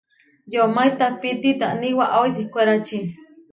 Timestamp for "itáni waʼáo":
1.51-2.25